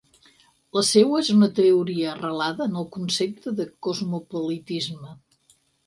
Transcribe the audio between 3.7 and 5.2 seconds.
cosmopolitisme.